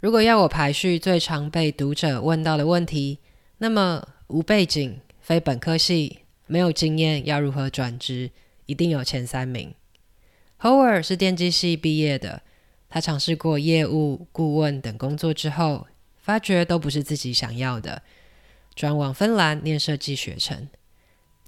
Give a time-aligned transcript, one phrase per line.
[0.00, 3.18] 如果要我排序最常被读者问到的问题，
[3.58, 8.30] 那么无背景、非本科系、没有经验要如何转职，
[8.66, 9.74] 一定有前三名。
[10.60, 12.42] Howard 是电机系毕业的，
[12.90, 15.86] 他尝试过业务、顾问等工作之后，
[16.18, 18.02] 发觉都不是自己想要的，
[18.74, 20.68] 转往芬兰念设计学程。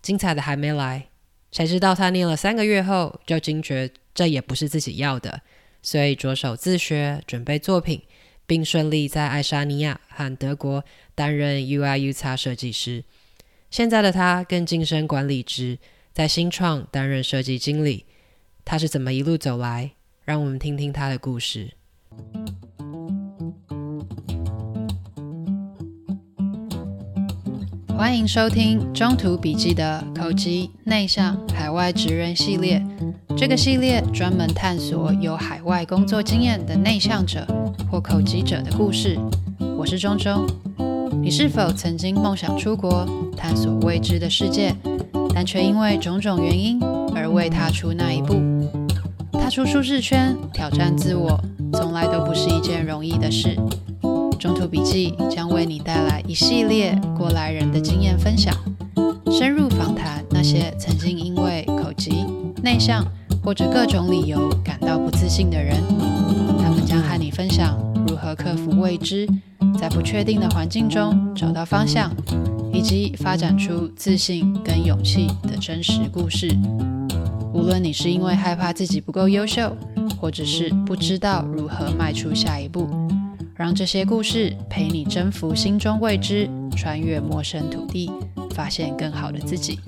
[0.00, 1.08] 精彩的还没来，
[1.52, 5.42] 谁知道他念了三个月后就惊觉这也不是自己要的，
[5.82, 8.00] 所以着手自学，准备作品。
[8.48, 10.82] 并顺利在爱沙尼亚和德国
[11.14, 13.04] 担任 UI/UX 设计师。
[13.70, 15.78] 现在的他更晋升管理职，
[16.14, 18.06] 在新创担任设计经理。
[18.64, 19.92] 他是怎么一路走来？
[20.24, 21.74] 让我们听听他的故事。
[27.94, 32.82] 欢迎收听中途笔记的口吃内向海外职人系列。
[33.38, 37.46] 这个系列专门探索有海外工作经验的内向者
[37.88, 39.16] 或口疾者的故事。
[39.78, 40.44] 我是中中，
[41.22, 44.74] 你是否曾经梦想出国探索未知的世界，
[45.32, 46.82] 但却因为种种原因
[47.14, 48.34] 而未踏出那一步？
[49.30, 51.40] 踏出舒适圈，挑战自我，
[51.74, 53.56] 从来都不是一件容易的事。
[54.36, 58.52] 中途笔记将为你带来一系列过来人的经验分享，
[59.30, 62.24] 深入访谈那些曾经因为口疾、
[62.64, 63.06] 内向。
[63.48, 65.82] 或者各种理由感到不自信的人，
[66.62, 69.26] 他们将和你分享如何克服未知，
[69.80, 72.14] 在不确定的环境中找到方向，
[72.70, 76.54] 以及发展出自信跟勇气的真实故事。
[77.54, 79.74] 无论你是因为害怕自己不够优秀，
[80.20, 82.86] 或者是不知道如何迈出下一步，
[83.54, 88.10] 让这些故事陪你征服心中未知，穿越陌生土地，
[88.50, 89.80] 发现更好的自己。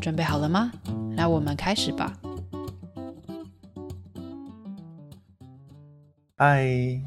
[0.00, 0.70] 准备好了吗？
[1.16, 2.12] 那我们开始吧。
[6.38, 7.00] 嗨，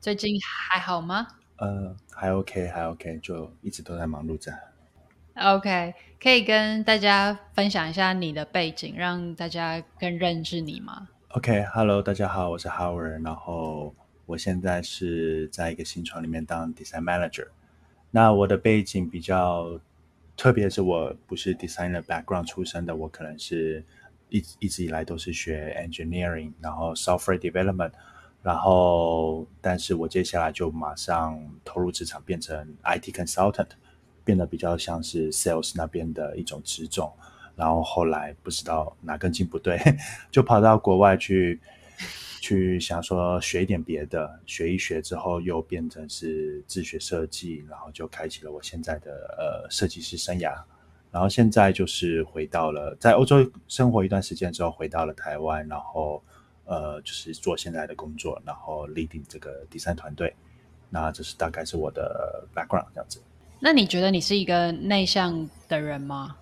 [0.00, 1.26] 最近还好吗？
[1.56, 4.50] 呃，还 OK，还 OK，就一直都在忙碌着。
[5.34, 17.48] OK，可以跟大家分享一下你的背景，让大家更认识你吗？OK，Hello，、okay, 大家好，我是 Howard，然后我现在是在一个新创里面当 Design Manager。
[18.10, 19.78] 那我的背景比较
[20.34, 23.84] 特别，是我不是 Designer background 出身的，我可能是
[24.30, 27.92] 一一直以来都是学 Engineering，然后 Software Development。
[28.44, 33.68] 然后，但是我接下来就马上投入职场，变成 IT consultant，
[34.22, 37.10] 变得比较像是 sales 那边的一种职种。
[37.56, 39.80] 然后后来不知道哪根筋不对，
[40.30, 41.58] 就跑到国外去，
[42.42, 50.52] 去想说学一点别的，学一学之后又变成是自学设计，然后就开启了我现在的呃设计师生涯。
[51.10, 56.22] 然后现在就是回到了在欧洲生活一段时间之后，回到了台湾，然后。
[56.64, 60.34] 呃，就是做现在的工作，然后 leading 这个 design 团队，
[60.90, 63.20] 那这是大概是我的 background 这样子。
[63.60, 66.36] 那你觉得你是一个内向的人吗？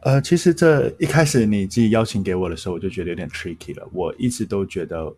[0.00, 3.88] 呃，其实这一开始你自己邀请给我的时候，我就觉得有点 tricky 了。
[3.92, 5.10] 我一直都觉得，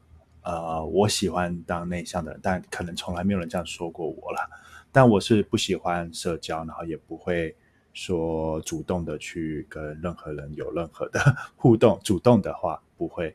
[0.42, 4.38] 呃，我喜欢当内向的人，但可能从来没有人这样说过我了。
[4.92, 7.54] 但我是不喜欢社交，然后也不会
[7.92, 11.20] 说主动的去跟任何人有任何的
[11.56, 13.34] 互动，主动的话不会。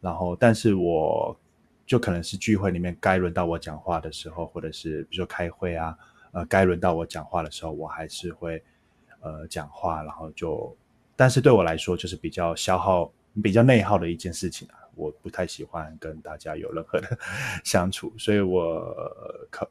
[0.00, 1.38] 然后，但是我
[1.86, 5.96] 就可能是聚会里面该轮到我讲话的时候，或者是比如说开会啊，
[6.32, 8.62] 呃，该轮到我讲话的时候，我还是会
[9.20, 10.02] 呃讲话。
[10.02, 10.74] 然后就，
[11.16, 13.12] 但是对我来说，就是比较消耗、
[13.42, 14.74] 比较内耗的一件事情啊。
[14.94, 17.18] 我不太喜欢跟大家有任何的
[17.64, 18.94] 相处，所以我
[19.50, 19.68] 考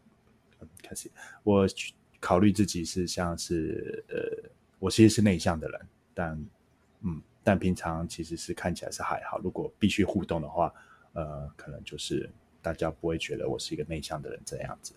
[0.84, 1.10] 开始
[1.44, 1.68] 我
[2.20, 5.82] 考虑自己是像是呃，我其实是内向的人，
[6.14, 6.46] 但
[7.02, 7.22] 嗯。
[7.50, 10.72] 但平常其实是看起来是还好，如果必须互动的话，
[11.14, 12.30] 呃，可能就是
[12.62, 14.94] 大家不会觉得我是一个内向的人这样子。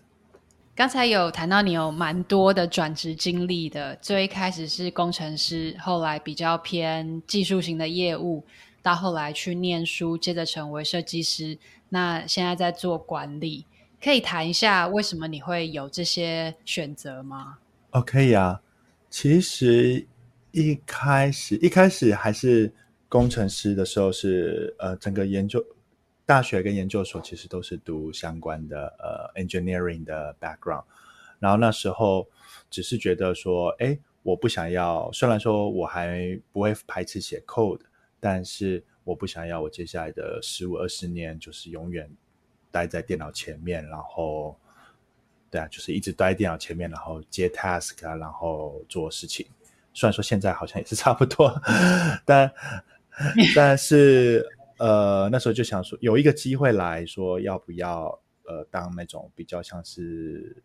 [0.75, 8.45] 刚才有谈到你有蛮多的转职经历的，最一开始是工程师，后来比较偏技术型的业务，
[8.83, 11.57] 到后来去念书，接着成为设计师，
[11.89, 13.65] 那现在在做管理，
[13.99, 17.57] 可以谈一下为什么你会有这些选择吗？
[17.89, 18.61] 哦，可以啊，
[19.09, 20.05] 其实。
[20.53, 22.71] 一开始，一开始还是
[23.09, 25.65] 工程师的时候是，呃，整个研究
[26.27, 30.83] 大学跟研究所其实都是读相关的呃 engineering 的 background，
[31.39, 32.27] 然后那时候
[32.69, 37.81] 只是觉得说，哎，我不想要，虽然说我还不会排斥写 code，
[38.19, 42.07] 但是我不想要我接下来的十五二十年就是永远
[42.69, 44.55] 待在电脑前面，然后
[45.49, 49.47] 对啊，就是一直待在电脑前面，然后接 task 啊，然后做事情。
[49.93, 51.53] 虽然说现在好像也是 差不多，
[52.25, 52.51] 但
[53.55, 54.45] 但是
[54.79, 58.07] 呃那时候就想说有一个机会来说要不要
[58.47, 60.63] 呃当那种比较像是，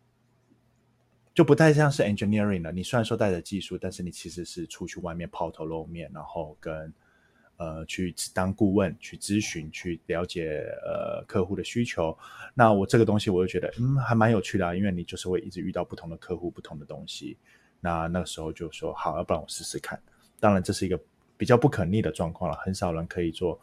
[1.33, 2.71] 就不太像是 engineering 了。
[2.71, 6.93] 你虽然说带着技术，但是你其实是出去外面抛头露面，然后跟
[7.57, 12.17] 呃去当顾问、去咨询、去了解呃客户的需求。
[12.55, 17.37] 那我这个东西我就觉得嗯还蛮有趣的啊，因为你就是会一直遇到不同的客户、不同的东西。
[17.79, 20.01] 那那个时候就说好，要不然我试试看。
[20.39, 20.99] 当然这是一个
[21.37, 23.59] 比较不可逆的状况了，很少人可以做。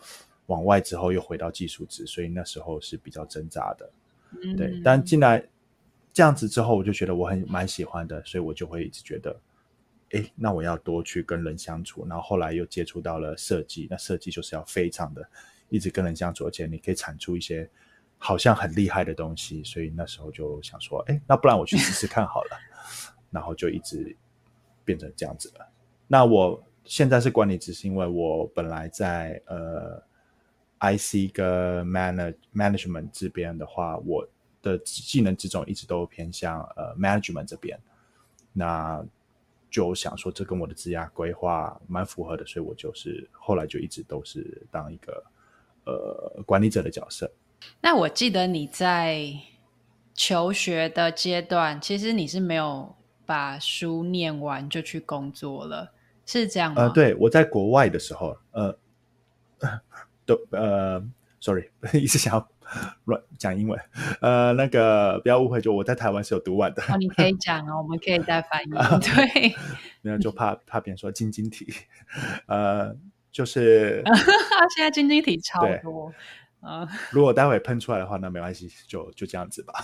[0.47, 3.91] 往外之后又回到技术值，所以那时候是比较挣扎的，
[4.45, 4.81] 嗯、对。
[4.85, 5.45] 但进来
[6.13, 9.37] 这样子之后，我就觉得我很蛮喜欢的，所以我就会一直觉得，
[10.13, 12.07] 哎，那我要多去跟人相处。
[12.07, 15.29] 然后后来又接触到了设计，那设计就是要非常的
[15.69, 17.69] 一直跟人相处，而且你可以产出一些
[18.17, 19.65] 好像很厉害的东西。
[19.65, 22.57] 所以那时候就想说，哎，那不然我去试试看好了。
[23.37, 24.17] 然后就一直
[24.85, 25.69] 变成这样子了。
[26.09, 30.03] 那我现在是管理职，是因为我本来在呃。
[30.79, 34.29] IC 跟 manage management 这边的话，我
[34.61, 37.81] 的技能之中一直都偏向呃 management 这边，
[38.53, 39.03] 那
[39.71, 45.25] 就想说这跟我的职业规划蛮符合的，所以我就是后来就一直都是当一个
[45.87, 47.33] 呃管理者的角色。
[47.81, 49.33] 那我记得你在
[50.13, 52.95] 求学的阶段，其实你是没有
[53.27, 55.93] 把书念完就去工作了，
[56.25, 56.83] 是这样吗？
[56.85, 58.79] 呃，对，我在国外的时候，呃。
[60.27, 61.03] 都呃
[61.41, 62.49] ，sorry， 一直想要
[63.05, 63.81] 乱讲英文，
[64.21, 66.83] 呃，那个不要误会，就我在台湾是有读完的。
[66.83, 68.71] 哦，你可以讲哦，我们可以再翻译。
[69.01, 69.55] 对，
[70.03, 71.73] 没有就怕怕别人说晶晶体，
[72.49, 72.95] 呃，
[73.33, 74.03] 就是
[74.75, 76.13] 现在晶晶体超多
[77.13, 79.75] 如果待会喷出来的话，那没关系，就就这样子吧。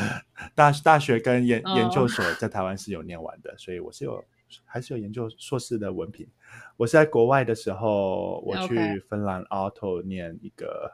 [0.54, 4.24] 大大学跟研研究所在台湾是有念完的，哦、所以我是有
[4.64, 6.28] 还是有研究硕士的文凭。
[6.76, 10.92] 我是在国外的时候，我去芬兰 Aalto 念一个.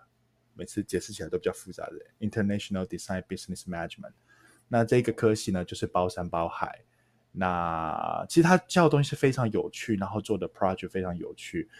[0.53, 4.12] 每次解释起来都比较复杂的 International Design Business Management。
[4.69, 6.82] 那这个科系呢，就是包山包海。
[7.32, 11.71] 那其实他教的东西是非常有趣，然后做的 project 非常有趣。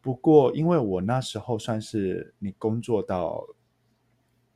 [0.00, 3.44] 不过，因为我那时候算是你工作到，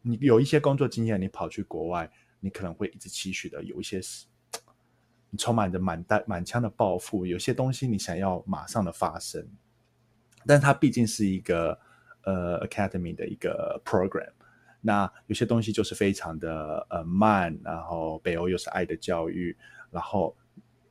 [0.02, 2.10] 你有一些工作经验，你跑去国外，
[2.40, 4.26] 你可能会一直期许的有一些事。
[5.36, 9.44] 充满着满带满腔的抱负，有些东西你想要马上的发生，
[10.46, 11.76] 但它毕竟是一个
[12.22, 14.30] 呃 academy 的一个 program，
[14.80, 19.56] 那有些东西就是非常的呃慢，然后北欧又是爱的教育，
[19.90, 20.36] 然后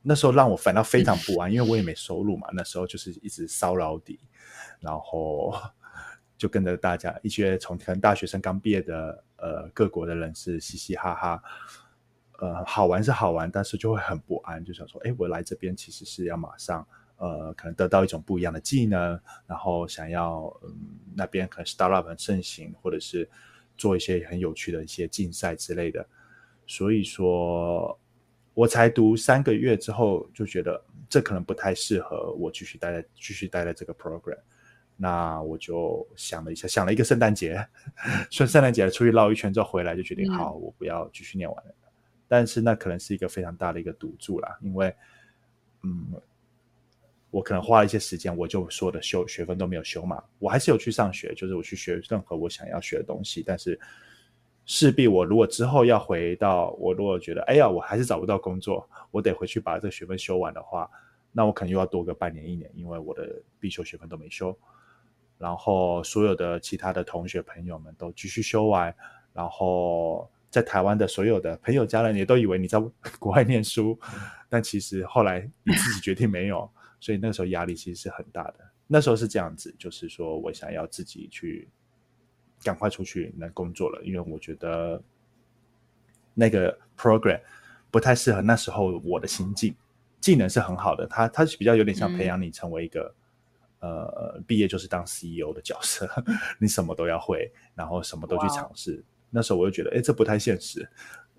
[0.02, 4.20] 那时候让我反倒非常不安，因为我也没收入嘛，那时候就是一直烧老底，
[4.80, 5.54] 然后
[6.38, 11.42] 就跟着大家一些从可能大学生刚毕业的呃各国的人士嘻嘻哈哈。
[12.40, 16.86] 呃，好玩是好玩，但是就会很不安，就想说，哎，我来这边其实是要马上，
[17.16, 20.76] 呃，可能得到一种不一样的技能，然后想要，嗯，
[21.14, 23.26] 那边可能 startup 很盛行，或者是
[23.78, 26.04] 做一些很有趣的一些竞赛之类的。
[26.66, 27.96] 所以说，
[28.52, 34.38] 我才读三个月之后，就觉得这可能不太适合我继续待在继续待在这个 program。
[34.96, 37.66] 那我就想了一下，想了一个圣诞节，
[38.30, 41.74] 顺圣诞节出去绕一圈之后回来，就决定，嗯、好，我不要继续念完了。
[42.28, 44.94] 但是那可能是一个非常大的一个赌注啦，因为，
[45.82, 46.06] 嗯，
[47.30, 53.42] 我可能花了一些时间，我就说的修学分都没有修嘛，我还是有去上学，就是我去学任何我想要学的东西。
[53.44, 53.78] 但是
[54.64, 60.88] 势必我如果之后要回到，我如果觉得哎呀，我还是找不到工作，我得回去把这个学分修完的话，
[61.32, 64.56] 那我可能又要多个半年一年，因为我的必修学分都没修。
[65.44, 68.94] 然后所有的其他的同学朋友们都继续修完，
[69.32, 70.26] 然后。
[70.54, 72.78] 在台湾的所有的朋友家人也都以为你在
[73.18, 73.98] 国外念书，
[74.48, 76.70] 但其实后来你自己决定没有，
[77.00, 78.58] 所以那时候压力其实是很大的。
[78.86, 81.68] 那时候是这样子，就是说我想要自己去
[82.62, 85.02] 赶快出去能工作了，因为我觉得
[86.34, 87.40] 那个 program
[87.90, 89.74] 不太适合那时候我的心境。
[90.20, 93.14] 技能是很好的，它它是比较有点像培养你成为一个、嗯、
[93.84, 96.08] 呃毕业就是当 CEO 的角色，
[96.58, 99.04] 你什么都要会，然后什么都去尝试。
[99.30, 100.88] 那时候我就觉得，哎，这不太现实，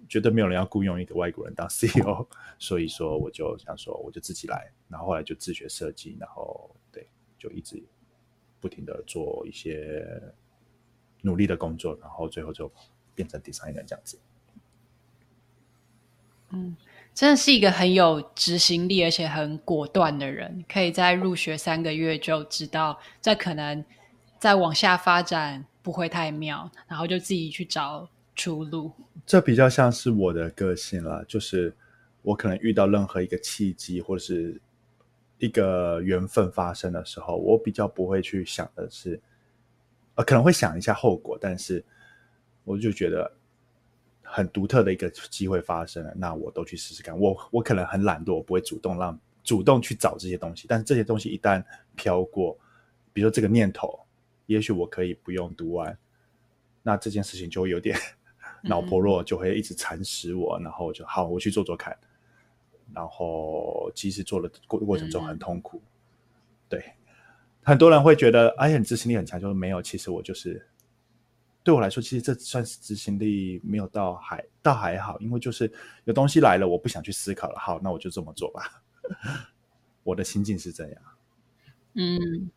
[0.07, 2.27] 绝对没有人要雇佣一个外国人当 CEO，
[2.59, 7.07] 所以说我就想说，我就自己来，然后后来就自学设计，然后对，
[7.39, 7.81] 就一直
[8.59, 10.05] 不停的做一些
[11.21, 12.71] 努力的工作，然后最后就
[13.13, 14.19] 变成 designer 这样子。
[16.55, 16.75] 嗯，
[17.13, 23.85] 真的是一个很有执行力而且很果断的人，可以在入学三个月就知道，这可能
[24.39, 25.65] 再往下发展。
[25.85, 28.91] 不会太妙，然后就自己去找出路。
[29.23, 31.71] 这比较像是我的个性了，就是
[32.23, 34.59] 我可能遇到任何一个契机或者是
[35.37, 39.21] 一个缘分发生的时候，我比较不会去想的是，
[40.15, 41.85] 呃，可能会想一下后果，但是
[42.63, 43.31] 我就觉得
[44.25, 47.17] 很独特的一个机会发生了，那我都去试试看。
[47.17, 51.63] 我我可能很懒惰，我不会主动让主动去找这些东西，但是这些东西一旦
[51.95, 52.57] 飘过，
[53.13, 53.99] 比如说这个念头，
[54.47, 55.97] 也许我可以不用读完，
[56.83, 57.97] 那这件事情就会有点
[58.63, 61.95] 脑婆弱，就会一直蚕食我，嗯、然后就好，我去做做看。
[62.93, 65.89] 然后其实做的过过程中很痛苦，嗯、
[66.69, 66.83] 对，
[67.63, 69.81] 很多人会觉得哎呀，你执行力很强，就是没有。
[69.81, 70.63] 其实我就是
[71.65, 75.69] 对我来说，其实这算是执行力没有到还倒还好，因为就是
[76.03, 78.83] 有东西来了，我不想去思考了，好，那我就这么做吧。
[80.03, 81.01] 我的心境是这样。
[81.95, 82.51] 嗯。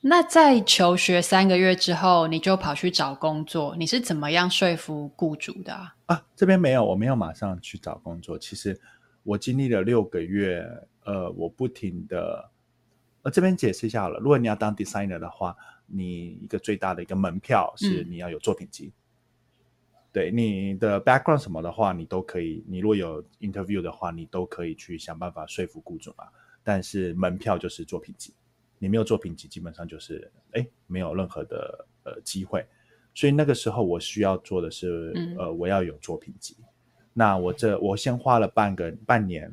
[0.00, 5.96] 那在求学三个月之后，你就跑去找工作，你是怎么样说服雇主的啊？
[6.06, 8.38] 啊，这边没有，我没有马上去找工作。
[8.38, 8.80] 其实
[9.22, 10.64] 我经历了六个月，
[11.04, 12.48] 呃，我不停的，
[13.22, 14.18] 呃，这边解释一下好了。
[14.20, 15.54] 如果你要当 designer 的话，
[15.88, 18.86] 你一个最大的一个门票是你要有作品集。
[18.86, 18.92] 嗯、
[20.12, 22.62] 对，你的 background 什么的话，你都可以。
[22.68, 26.28] 你如果有 interview 的话，你都可以去想办法说服雇主嘛。
[26.62, 28.32] 但是门票就是作品集。
[28.78, 32.64] 你没有作品集，基本上就是哎，没有任何的呃机会。
[33.14, 36.56] 所以那个时候我需要做的是，嗯、呃，我要有作品集。
[37.12, 39.52] 那我这我先花了半个半年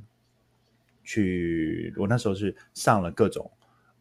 [1.04, 3.50] 去，我那时候是上了各种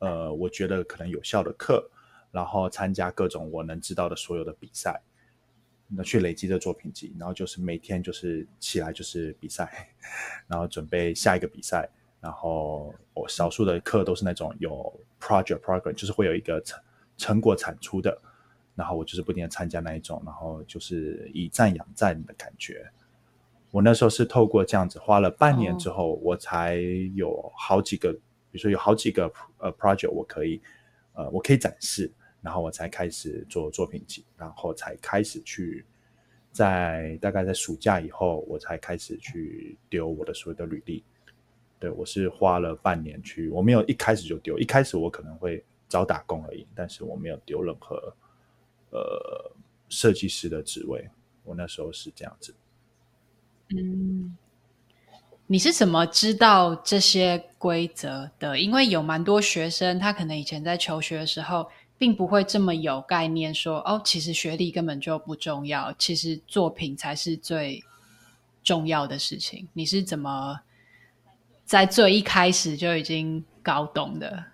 [0.01, 1.91] 呃，我觉得可能有效的课，
[2.35, 5.01] 然后参加各种我能知道的所有的比赛，
[5.87, 9.89] 那去累积的作品集，然后就是每天就是起来就是比赛，
[10.49, 11.89] 然后准备下一个比赛。
[12.21, 16.83] 然后我少数的课都是那种有 project program，就是会有一个成
[17.17, 18.19] 成果产出的。
[18.75, 22.91] 然后我就是不停的参加那一种，然后就是以战养战的感觉。
[23.71, 26.77] 我那时候是透过这样子，花了半年之后，我才
[27.15, 30.61] 有好几个，比如说有好几个呃 project，我可以
[31.13, 32.11] 呃我可以展示，
[32.45, 35.83] 然后我才开始做作品集，然后才开始去
[36.53, 41.03] 在大概在暑假以后，我才开始去丢我的所有的履历。
[41.81, 48.15] 对，我是花了半年去，我没有一开始就丢，一开始我可能会找打工而已，但是我没有丢任何
[48.91, 49.51] 呃
[49.89, 51.09] 设计师的职位，
[51.45, 52.55] 我那时候是这样子。
[53.71, 54.37] 嗯，
[55.47, 58.59] 你是怎么知道这些规则的？
[58.59, 67.83] 因为有蛮多学生，他可能以前在求学的时候，并不会这么有概念说，哦，其实学历根本就不重要，其实作品才是最
[68.63, 69.69] 重要的事情。
[69.73, 70.61] 你是怎么？
[71.65, 74.45] 在最一开始就已经搞懂的，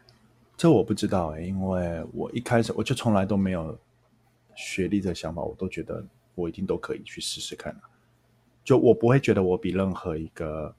[0.56, 3.76] 这我不知道哎、因为我一开始我就从来都没有
[4.54, 6.06] 学历的想法，我都觉得
[6.36, 7.74] 我一定都可以去试试看。
[8.62, 10.72] 就我不会觉得我比任何一个，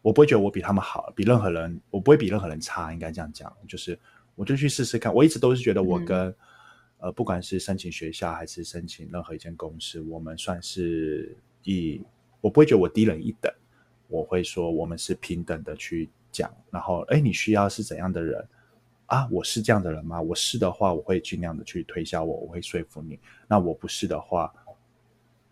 [0.00, 3.54] 我不会觉得我比他们好，比任何人，我不会比任何人差，应该这样讲。
[3.68, 3.98] 就是
[4.36, 6.34] 我就去试试看，我一直都是觉得我跟、嗯、
[6.98, 12.00] 呃，不管是申请学校还是申请任何一间公司，我们算是以，
[12.40, 13.52] 我不会觉得我低人一等。
[14.08, 18.46] 我会说，我们是平等的去讲，然后，哎，你需要是怎样的人
[19.06, 19.26] 啊？
[19.32, 20.20] 我是这样的人吗？
[20.20, 23.18] 我是的话，我会尽量的去推销我，我会说服你。
[23.48, 24.54] 那我不是的话，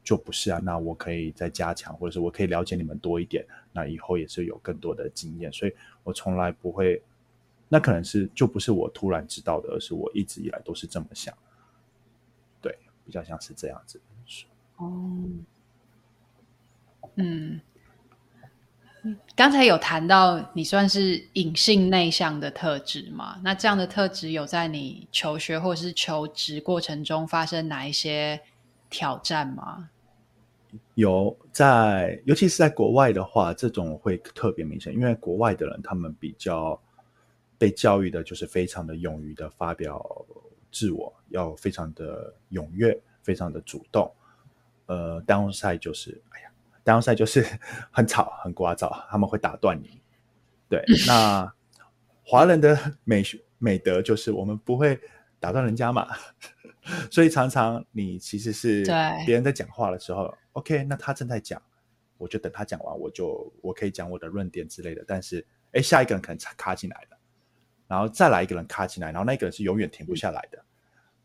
[0.04, 0.60] 就不是啊。
[0.62, 5.52] 那我可以再加强，或者是我可以了解你们多一点，那以后也是有更多的经验。
[5.52, 5.74] 所以
[6.04, 7.02] 我从来不会，
[7.74, 11.34] 那可能是就不是我突然知道的，而是我一直以来都是这么想。
[12.62, 14.00] 对，比较像是这样子。
[14.76, 15.24] 哦，
[17.16, 17.60] 嗯。
[19.34, 23.40] 刚才有谈到你算是隐性内向的特质吗？
[23.42, 28.40] 那这样的特质有在你求学或是求职过程中发生哪一些
[28.88, 29.90] 挑战吗？
[30.94, 36.80] 有在，尤其是在国外的话，这种会特别明显，因为国外的人他们比较
[37.64, 40.04] 被教育的就是非常的勇于的发表
[40.70, 44.14] 自我，要非常的踊跃，非常的主动。
[44.84, 46.50] 呃，downside 就是，哎呀。
[46.84, 47.42] downside 就是
[47.90, 49.98] 很吵、很聒噪，他们会打断你。
[50.68, 51.50] 对， 那
[52.22, 53.22] 华人的美
[53.56, 55.00] 美德就是我们不会
[55.40, 56.06] 打断人家嘛，
[57.10, 58.84] 所以常常你其实是
[59.24, 61.62] 别人在讲话的时候，OK，那他正在讲，
[62.18, 65.02] 我就等他讲完，我就我可以讲我的论点之类的。
[65.08, 67.13] 但是，哎，下一个人可能卡进来了，
[67.94, 70.64] 然后再来一个人卡进来，然后那个人是永远停不下来的，嗯、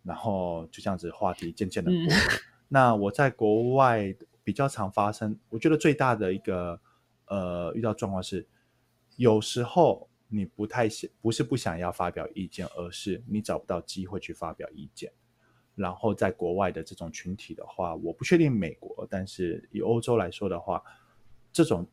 [0.04, 1.92] 然后就这样子话题渐渐的
[2.70, 4.16] 那我在国外。
[4.42, 6.80] 比较常发生，我觉得最大的一个
[7.28, 8.48] 呃遇到状况是，
[9.16, 15.12] 有时候你不太想，不是不想要发表意见，而是你找不到机会去发表意见。
[15.76, 20.84] 然后在国外的这种群体的话，我不确定美国，但是以欧洲来说的话，
[21.54, 21.86] 这种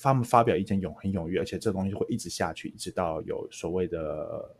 [0.00, 3.98] 他们发表意见永很踊跃，而且这东西会一直下去，一直到有所谓的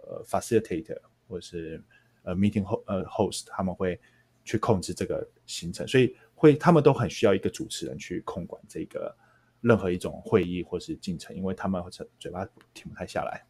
[0.07, 1.83] 呃 facilitator 或者是
[2.23, 4.01] 呃 meeting host 呃 host 他们会
[4.45, 9.15] 去控制这个行程，所以会他们都很需要一个主持人去控管这个
[9.61, 11.83] 任何一种会议或是进程，因为他们
[12.19, 13.45] 嘴巴停不太下来。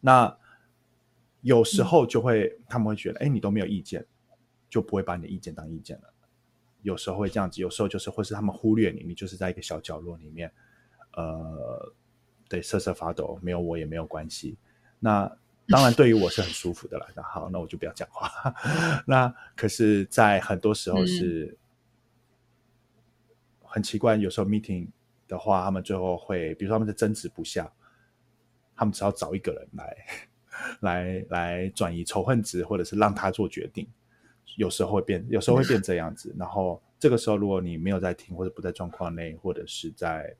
[0.00, 0.36] 那
[1.40, 4.04] 有时候就会、嗯、他们会觉得，哎，你都没有意见，
[4.68, 6.11] 就不会把你的意见当意见了。
[6.82, 10.52] 有时候会这样子，有时候就是或是他们忽略你，你就是在一个小角落里面，
[11.14, 11.92] 呃，
[12.48, 14.56] 对，瑟瑟发抖，没有我也没有关系。
[14.98, 15.30] 那
[15.68, 17.08] 当然对于我是很舒服的了。
[17.16, 18.30] 那好，那我就不要讲话。
[19.06, 21.56] 那可是，在很多时候是
[23.62, 24.88] 很奇怪，有时候 meeting
[25.26, 27.72] 的话，他们最后会，比如说他们在争执不下。
[28.74, 29.96] 他们只要找一个人来，
[30.80, 33.86] 来来转移仇恨值，或者是让他做决定，
[34.56, 36.34] 有时候会变，有时候会变这样子。
[36.38, 40.34] 然后这个时候，如果你没有在听，或者不在状况内，或者是在，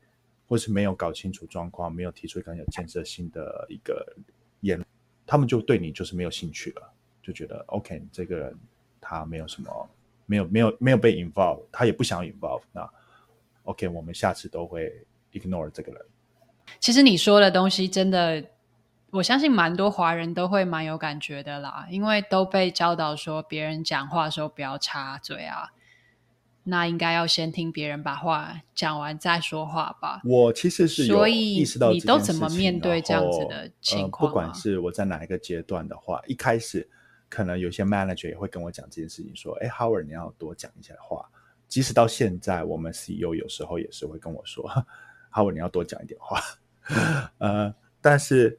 [0.49, 4.16] 或是没有搞清楚状况，没有提出一个很有建设性的一个
[4.61, 4.85] 言，
[5.26, 6.92] 他们就对你就是没有兴趣了，
[7.23, 8.54] 就觉得 OK，这个人
[9.00, 9.90] 他没有什么，
[10.26, 12.88] 没有没有没有被 involve，他也不想 involve，那
[13.64, 14.92] OK，我们下次都会
[15.33, 16.02] ignore 这个人。
[16.81, 18.42] 其实你说的东西真的，
[19.12, 25.73] 我相信蛮多华人都会蛮有感觉的啦，因为都被教导说别人讲话的时候不要插嘴啊，
[26.64, 30.23] 那应该要先听别人把话讲完再说话吧。
[30.25, 34.28] 我其实是所以你都怎么面对这样子的情况？
[34.28, 36.88] 呃，不管是我在哪一个阶段的话，一开始
[37.28, 41.28] 可能有些 manager 也会跟我讲这件事情，说：“哎，Howard，你要多讲一些话。”
[41.69, 44.66] 即使到现在，我们 CEO 有时候也是会跟我说
[45.31, 46.40] ：“Howard，，你要多讲一点话，
[47.38, 48.59] 呃，但是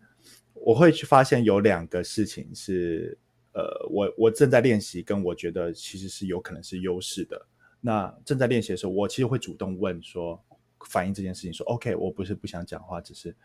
[0.63, 3.17] 我会去发现有两个事情是，
[3.53, 7.46] 呃，我我正在练习，跟我觉得其实是有可能是优势的。
[7.82, 10.41] 那正在练习的时候，我其实会主动问说，
[10.86, 13.36] 反映这件事情说，OK，我不是不想讲话，只是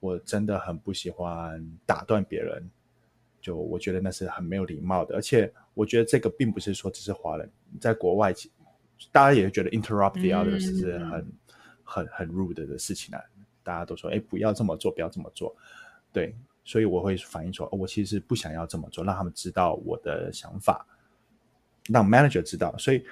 [0.00, 2.70] 我真的很不喜欢打断别人，
[3.42, 8.32] 就我觉得那是很没有礼貌的，而且我觉得这个并不是说只是华人，在国外，
[9.12, 11.20] 大家也会觉得 interrupt the others 是很。
[11.20, 11.32] 嗯
[11.86, 13.22] 很很 rude 的事情啊，
[13.62, 15.54] 大家都说，哎，不要这么做，不要这么做，
[16.14, 20.86] 对，所以我会反映说，哦，我其实不想要这么做，让他们知道我的想法，
[21.88, 23.04] 让 manager 知道，所以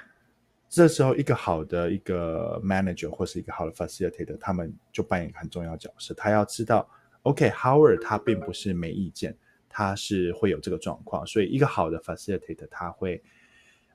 [0.71, 6.89] 这时候一个好的一个 manager 或是一个好的 facilitator，他们就扮演很重要角色，他要知道
[7.25, 9.37] ，OK，Howard 他并不是没意见，
[9.69, 13.23] 他是会有这个状况，所以一个好的 facilitator 他会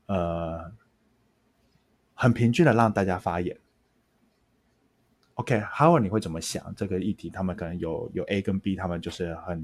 [0.06, 0.72] 呃
[2.14, 3.58] 很平均的让大家发言。
[5.38, 7.30] OK，Howard，你会怎么想这个议题？
[7.30, 9.62] 他们可能有有 A 跟 B，他们就是很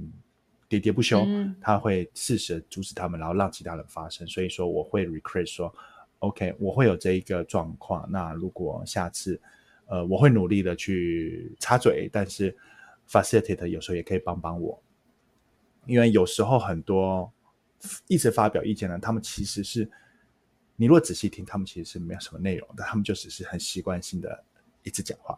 [0.69, 4.25] 喋喋不休，嗯、他会适时阻止他们，然后让其他人发声。
[4.27, 5.73] 所以说，我会 request 说
[6.19, 8.07] ，OK，我会有这一个状况。
[8.11, 9.41] 那如果下次，
[9.87, 12.55] 呃，我会努力的去插嘴，但是
[13.09, 14.79] facilitator 有时候也可以帮帮我，
[15.87, 17.33] 因为有时候很多
[18.07, 19.89] 一直发表意见的，他们其实是，
[20.75, 24.43] 你如果仔细听，他们其实是没有什么内容的，他们就只是很习惯性的
[24.83, 25.35] 一直讲话。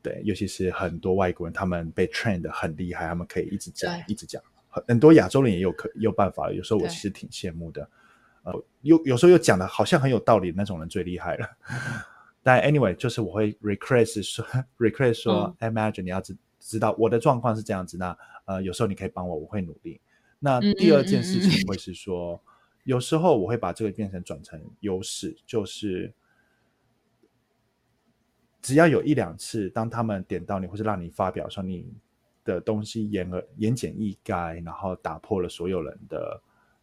[0.00, 4.40] 对，尤其是很多外国人，他们被 train 的很厉害，他们可以一直讲，一直讲。
[4.68, 7.88] 很很多亚洲人也有可也有办法，有时候我其实挺羡慕的。
[8.44, 11.48] 呃，有有时候又讲的好像很有道理，那种人最厉害了。
[12.44, 14.46] 但 anyway，就是我会 request 说
[14.78, 20.00] ，request 说，imagine、嗯、你要知知道我的状况是这样子，那呃，有时候你可以帮我，我会努力。
[20.38, 22.40] 那第二件事情会是说，
[22.84, 26.14] 有时候我会把这个变成转成优势，就是。
[28.60, 31.94] 只要有一两次，当他们点到你，或是让你发表说你
[32.44, 36.42] 的东西言而言简意赅，然后打破了所有人的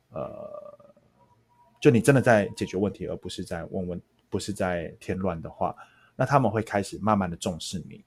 [0.10, 0.96] 呃，
[1.82, 5.76] 就你真的在解决问题，而不是在问问，不是在添乱的话，
[6.16, 8.06] 那他们会开始慢慢的重视你，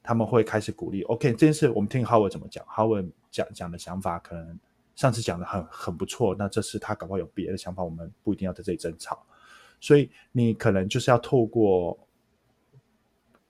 [0.00, 1.02] 他们会开始鼓励。
[1.02, 4.58] OK，这件事我们听 Howard 怎么讲，Howard 讲讲的想法可能
[4.94, 9.26] 上次讲的很很不错，那这次他搞不好有别的想法，我们不一定要在这里争吵，
[9.80, 11.98] 所以你可能就是要透过。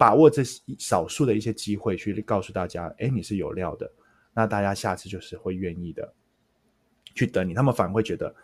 [0.03, 0.43] 把握这
[0.81, 3.89] 少数的一些机会，去告诉大家，哎，你是有料的，
[4.35, 6.13] 那大家下次就是会愿意的
[7.15, 7.55] 去等你。
[7.55, 8.35] 他们反而会觉得，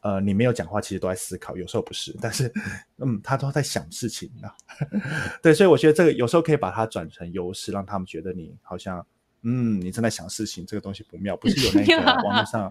[0.00, 2.50] 呃，你没有讲话，其实都在思考，有时候不是，但是，
[2.96, 4.56] 嗯，他都在想事情啊。
[5.42, 9.06] 对，所以我觉得这个有时候可以把它转成优势，让他们觉得你好像，
[9.42, 12.70] 嗯，你正在想事情，这个东西不妙，不是有那个 网络上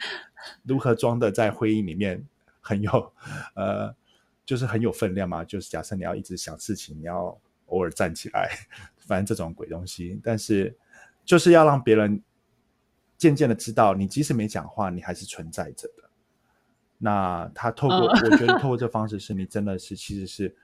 [0.63, 2.25] 如何装的在会议里面
[2.59, 3.13] 很有，
[3.53, 3.95] 呃，
[4.47, 5.43] 就是很有分量嘛。
[5.43, 7.39] 就是假设你要一直想事情，你要。
[7.67, 8.49] 偶尔站起来，
[8.97, 10.75] 反正这种鬼东西，但是
[11.23, 12.21] 就是要让别人
[13.17, 16.03] 渐渐的知道，你即使没讲话，你还是存在着的。
[16.97, 20.55] 那他透过，我觉得透过这方式，是你真的是 其实是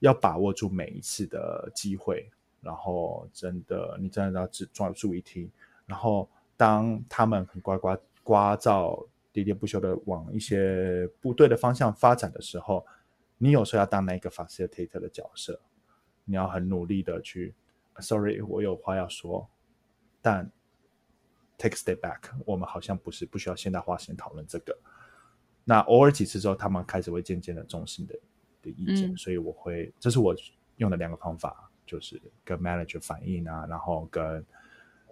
[0.00, 5.50] 要把握住每一次的机会，然后真的你真的要只抓住一听，
[5.86, 12.84] 然后当他们很呱呱呱噪喋喋不休的往一些不对的方向发展的时候，
[13.38, 15.60] 你有时候要当那个 facilitator 的角色，
[16.26, 17.54] 你要很努力的去
[18.00, 19.48] ，sorry，我有话要说，
[20.20, 20.50] 但
[21.56, 24.76] take a step back，我们好像不是不需要现在花时间讨论这个。
[25.64, 28.18] 那偶尔几次之后，他们开始会渐渐的重视你的
[28.62, 30.36] 的意见，嗯、所以我会，这是我
[30.76, 34.46] 用的两个方法，就是跟 manager 反映啊，然后跟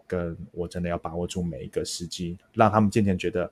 [0.06, 3.50] 跟我真的要把握住每一个时机，让他们渐渐觉得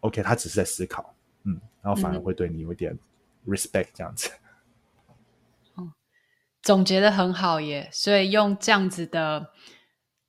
[0.00, 2.98] ，OK，他只是在思考，嗯，然后反而会对你有点
[3.46, 4.30] respect 这样子。
[4.30, 4.47] 嗯，
[6.62, 9.52] 总结的很好耶，所以用这样子的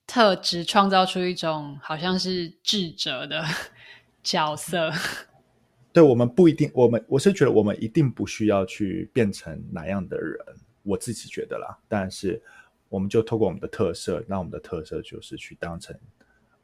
[0.07, 3.43] 特质创造出一种好像是智者的
[4.23, 4.91] 角色。
[5.91, 10.37] 对，我们不一定，我们我是觉得我们一定不需要去变成哪样的人，
[10.83, 11.77] 我自己觉得啦。
[11.87, 12.41] 但是，
[12.89, 15.99] 我们就透过我们的特色，让我们的特色就是去当成，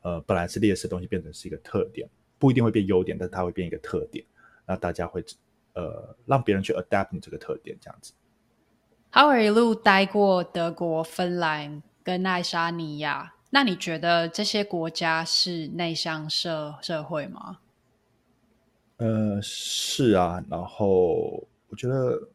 [0.01, 4.23] 呃，本来是劣势的东西变成是一个特点，不一定会变优点，但它会变一个特点，
[4.67, 5.25] 那大家会
[5.73, 8.13] 呃让别人去 adapt 你这个特点，这样子。
[9.15, 17.59] Howard 一路待过德国、芬兰跟爱沙尼亚，那你觉得这些国家是内向社社会吗？
[18.97, 22.27] 呃，是啊，然后我觉得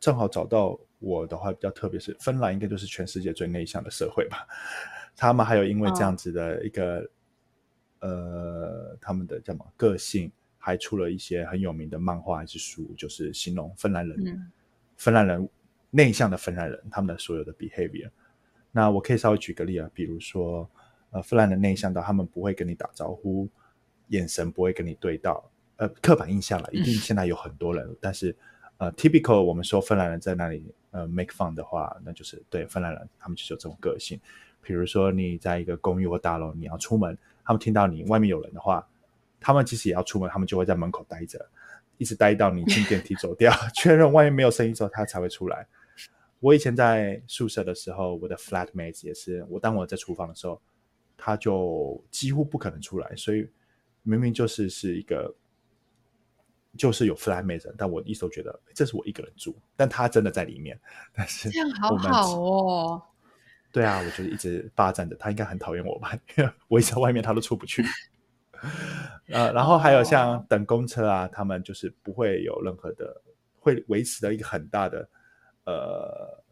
[0.00, 4.46] 正好找到我的话比较特别，是芬兰应该就是全世界最内向的社会吧。
[5.14, 7.00] 他们还有因为这样子的一个、
[8.00, 14.50] 哦、呃，他们的叫什么个性，还出了一些很有名的漫画还是书，就是形容芬兰人，嗯、
[14.96, 15.46] 芬兰人
[15.90, 18.10] 内向的芬兰人他们的所有的 behavior。
[18.72, 20.68] 那我可以稍微举个例啊，比如说
[21.10, 23.48] 呃，芬兰人内向到他们不会跟你打招呼，
[24.08, 25.50] 眼神不会跟你对到。
[25.76, 28.34] 呃，刻板印象了，一定现在有很多人，但是，
[28.78, 34.18] 呃，typical 我们说芬兰人在那里呃 make fun 的话，那就是对芬兰人，他们就是有这种个性。
[34.62, 38.86] 比如说你在一个公寓或大楼，你要出门，他们听到你外面有人的话，
[39.38, 41.46] 他们其实也要出门，他们就会在门口待着，
[41.98, 45.66] 一直待到你进电梯走掉， 确认外面没有声音之后，他才会出来。
[46.40, 50.60] 我以前在宿舍的时候，我的 flatmates 也是，我当我在厨房的时候，
[51.16, 53.48] 他就几乎不可能出来，所以
[54.02, 55.34] 明明就是是一个。
[56.78, 60.78] 就是有 flatmate，但我一直都觉得这是我一个人住，但他真的在里面。
[61.14, 63.02] 但是这样好好哦。
[63.72, 66.12] 对啊，我就一直霸占着，他应该很讨厌我吧？
[66.36, 67.82] 因为我一直在外面，他都出不去。
[69.32, 73.22] 呃，然后还有像等公车啊，他们就是不会有任何的，
[73.58, 75.08] 会维持的一个很大的
[75.66, 76.42] 呃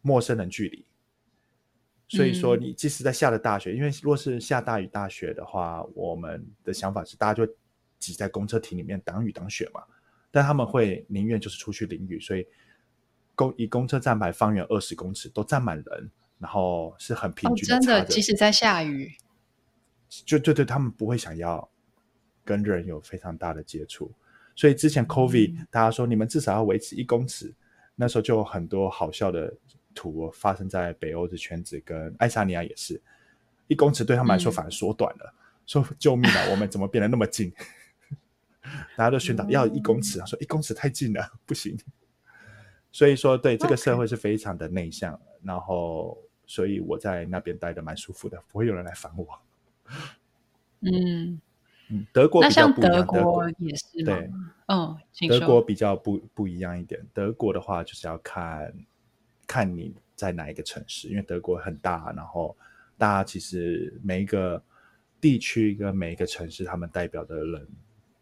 [0.00, 0.86] 陌生人距离。
[2.08, 7.52] 所以说，你即使在下了大雪，嗯、因为如果是下大雨大雪的话，我们的想法是大家就。
[8.00, 9.82] 挤在公车亭里面挡雨挡雪嘛，
[10.30, 12.46] 但他们会宁愿就是出去淋雨，所以
[13.34, 17.80] 公以公车站牌方圆二十公尺都站满人，然后是很平均的，哦。
[17.80, 19.12] 真的，即使在下雨，
[20.08, 21.68] 就对对，他们不会想要
[22.44, 24.12] 跟人有非常大的接触。
[24.54, 27.52] 所以之前 COVID，嗯、大家说你们至少要维持一公尺，
[28.00, 29.52] 那时候就有很多好笑的
[29.92, 33.02] 图发生在北欧的圈子，跟爱沙尼亚也是
[33.66, 37.52] 一公尺对他们来说反而缩短了，嗯、说救命啊，我们怎么变得那么近？
[38.96, 41.76] 大家都宣导要一公尺啊，说一公尺太近了，不行。
[42.92, 49.40] 所以说，对这个社会是非常的内向.然后，所以我在那边待的蛮舒服的，不会有人来烦我。
[50.80, 51.40] 嗯
[51.90, 54.30] 嗯，德国比较不一样，德国也是对，
[54.66, 54.96] 嗯，
[55.28, 57.00] 德国比较不不一样一点。
[57.12, 58.72] 德国的话，就是要看
[59.46, 62.56] 看你在哪一个城市，因为德国很大，然后
[62.96, 64.62] 大家其实每一个
[65.20, 67.66] 地区跟每一个城市，他们代表的人。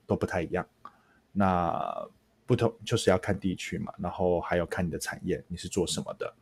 [0.08, 0.64] 都不太一样，
[1.32, 2.08] 那
[2.46, 6.32] 不同就是要看地区嘛，然后还有看你的产业，你是做什么的。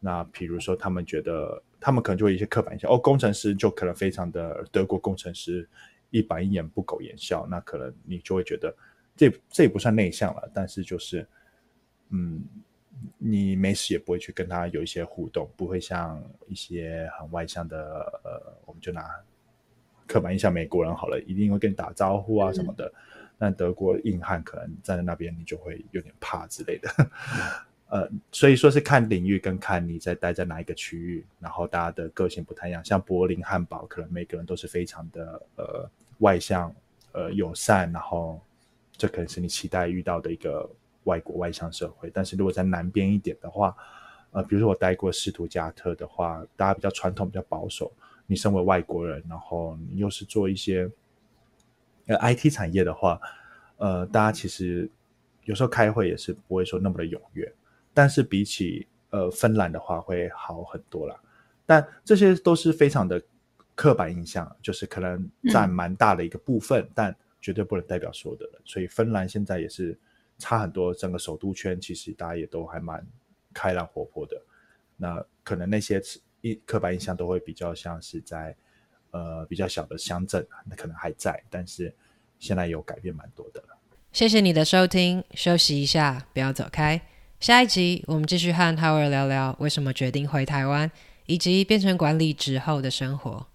[0.00, 5.68] 那比如说，他们觉得他们可能就会一些刻板印象，哦，工程师就可能非常的德国工程师
[6.10, 8.74] 一板一眼、不苟言笑，那可能你就会觉得
[9.16, 11.26] 这这也不算内向了，但是就是
[12.10, 12.44] 嗯，
[13.18, 19.08] 你没事也不会去跟他有一些互动，不会像一些很外向的呃，我们就拿。
[20.06, 22.92] 刻板印象，美国人好了，一定会跟你打招呼啊什么的。
[23.14, 26.90] 嗯、但德国硬汉可能站在那边，你就会有点怕之类的。
[27.90, 32.84] 呃，所以说是看领域跟看你在待在哪一个区域，然后大家的个性不太一样。
[32.84, 36.72] 像柏林、汉堡，可能每个人都是非常的呃外向、
[37.12, 38.40] 呃友善，然后
[38.96, 40.70] 这可能是你期待遇到的一个
[41.04, 42.08] 外国外向社会。
[42.14, 43.76] 但是如果在南边一点的话，
[44.30, 47.92] 呃，比如说我待过斯图加特的话，大家比较传统、比较保守。
[48.28, 50.88] 你身为外国人，然后你又是做一些
[52.06, 53.20] 呃 IT 产业的话，
[53.78, 54.88] 呃，大家其实
[55.42, 57.52] 有时候开会也是不会说那么的踊跃，
[58.00, 61.14] 但是比起呃芬兰的话会好很多啦。
[61.66, 63.22] 但这些都是非常的
[63.74, 68.48] 刻板印象，就是可能占蛮大的一个部分，但绝对不能代表所有的。
[68.64, 69.98] 所以芬兰现在也是
[70.38, 73.06] 差很多，整个首都圈其实大家也都还蛮
[73.52, 74.40] 开朗活泼的。
[74.96, 76.00] 那可能那些
[76.40, 78.56] 一刻板印象都会比较像是在
[79.10, 81.94] 呃比较小的乡镇，那可能还在，但是
[82.38, 83.76] 现在有改变蛮多的了。
[84.10, 87.02] 谢谢你的收听，休息一下，不要走开。
[87.40, 90.90] 下一集我们继续和哈尔聊聊为什么决定回台湾，
[91.24, 93.46] 以及变成管理之后的生活。